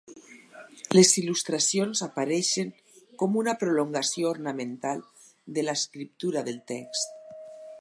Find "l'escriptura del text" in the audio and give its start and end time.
5.69-7.23